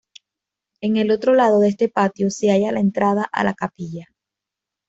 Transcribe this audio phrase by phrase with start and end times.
[0.81, 4.07] En el otro lado de este patio se haya la entrada a la capilla.